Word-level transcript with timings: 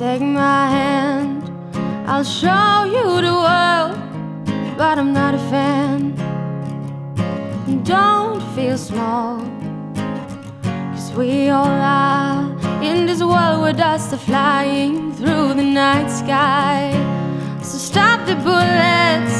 take 0.00 0.22
my 0.22 0.66
hand. 0.66 1.44
I'll 2.08 2.24
show 2.24 2.84
you 2.84 3.04
the 3.20 3.36
world, 3.46 3.92
but 4.78 4.98
I'm 4.98 5.12
not 5.12 5.34
a 5.34 5.42
fan. 5.52 6.14
Don't 7.84 8.40
feel 8.54 8.78
small, 8.78 9.44
cause 10.64 11.12
we 11.12 11.50
all 11.50 11.78
are 12.06 12.48
in 12.82 13.04
this 13.04 13.20
world 13.22 13.60
where 13.60 13.74
dust 13.74 14.14
are 14.14 14.24
flying 14.30 15.12
through 15.12 15.52
the 15.60 15.68
night 15.82 16.08
sky. 16.08 16.80
So 17.62 17.76
stop 17.76 18.26
the 18.26 18.36
bullets, 18.36 19.36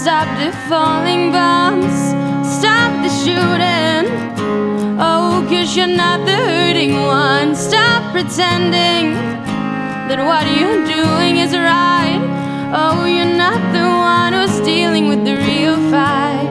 stop 0.00 0.28
the 0.40 0.50
falling 0.70 1.32
bombs, 1.32 1.98
stop 2.58 2.90
the 3.04 3.12
shooting. 3.22 4.06
Oh, 4.98 5.46
cause 5.50 5.76
you're 5.76 5.96
not 6.04 6.24
the 6.24 6.38
hurting 6.48 6.94
one. 7.04 7.54
Stop 7.54 8.00
pretending 8.14 9.30
that 10.10 10.26
what 10.26 10.44
you're 10.58 10.84
doing 10.86 11.36
is 11.36 11.56
right. 11.56 12.18
Oh, 12.74 13.04
you're 13.04 13.36
not 13.36 13.60
the 13.72 13.86
one 13.86 14.32
who's 14.32 14.58
dealing 14.66 15.06
with 15.06 15.24
the 15.24 15.36
real 15.36 15.76
fight. 15.88 16.50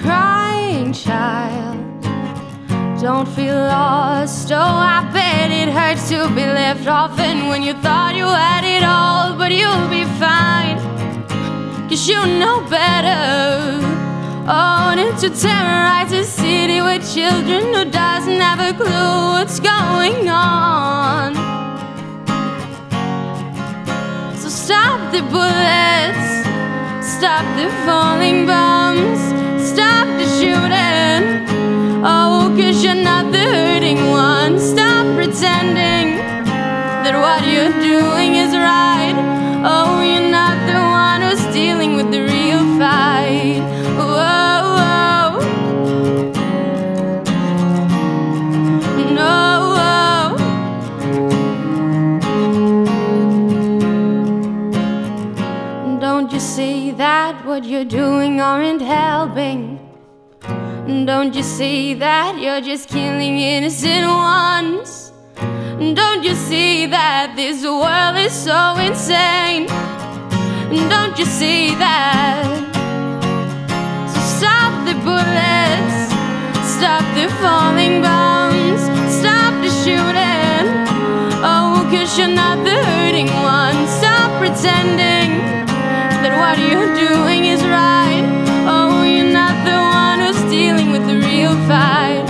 Crying 0.00 0.94
child, 0.94 1.76
don't 3.02 3.28
feel 3.28 3.54
lost. 3.54 4.50
Oh, 4.50 4.56
I 4.56 5.10
bet 5.12 5.50
it 5.50 5.68
hurts 5.68 6.08
to 6.08 6.26
be 6.34 6.46
left 6.46 6.88
orphan 6.88 7.48
when 7.48 7.62
you 7.62 7.74
thought 7.74 8.14
you 8.16 8.24
had 8.24 8.64
it 8.64 8.75
you 12.08 12.24
know 12.38 12.60
better. 12.70 13.80
Oh, 14.48 14.94
and 14.96 15.18
to 15.18 15.28
terrorize 15.28 16.12
a 16.12 16.22
city 16.22 16.80
with 16.80 17.02
children 17.12 17.74
who 17.74 17.84
doesn't 17.90 18.40
have 18.40 18.60
a 18.60 18.72
clue 18.76 19.32
what's 19.34 19.58
going 19.58 20.28
on. 20.28 21.34
So 24.36 24.48
stop 24.48 25.10
the 25.10 25.22
bullets, 25.34 26.26
stop 27.16 27.44
the 27.58 27.68
falling 27.84 28.46
bombs, 28.46 29.18
stop 29.72 30.06
the 30.20 30.26
shooting. 30.38 31.46
Oh, 32.04 32.54
cause 32.56 32.84
you're 32.84 32.94
not 32.94 33.32
the 33.32 33.38
hurting 33.38 34.10
one. 34.10 34.60
Stop 34.60 35.06
pretending 35.16 36.18
that 37.02 37.14
what 37.20 37.42
you're 37.48 37.72
doing 37.82 38.36
is 38.36 38.54
right. 38.54 39.16
Oh, 39.64 40.02
you're 40.02 40.25
Don't 56.16 56.32
you 56.32 56.40
see 56.40 56.92
that 56.92 57.44
what 57.44 57.64
you're 57.64 57.84
doing 57.84 58.40
aren't 58.40 58.80
helping? 58.80 59.78
Don't 61.04 61.34
you 61.34 61.42
see 61.42 61.92
that 61.92 62.38
you're 62.38 62.62
just 62.62 62.88
killing 62.88 63.38
innocent 63.38 64.06
ones? 64.06 65.12
Don't 65.94 66.24
you 66.24 66.34
see 66.34 66.86
that 66.86 67.34
this 67.36 67.62
world 67.64 68.16
is 68.16 68.32
so 68.32 68.76
insane? 68.78 69.66
Don't 70.88 71.18
you 71.18 71.26
see 71.26 71.74
that? 71.74 72.48
So 74.08 74.20
stop 74.38 74.72
the 74.88 74.94
bullets, 75.04 75.98
stop 76.76 77.04
the 77.14 77.28
falling 77.42 78.00
what 86.46 86.58
you're 86.60 86.94
doing 86.94 87.46
is 87.46 87.60
right. 87.64 88.24
Oh, 88.68 89.02
you're 89.02 89.32
not 89.32 89.56
the 89.64 89.78
one 89.98 90.20
who's 90.20 90.42
dealing 90.48 90.92
with 90.92 91.04
the 91.08 91.16
real 91.16 91.56
fight. 91.66 92.24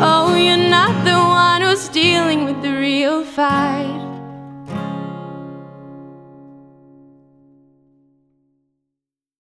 Oh, 0.00 0.36
you're 0.36 0.68
not 0.78 0.94
the 1.04 1.18
one 1.18 1.62
who's 1.62 1.88
dealing 1.88 2.44
with 2.44 2.62
the 2.62 2.72
real 2.72 3.24
fight. 3.24 4.09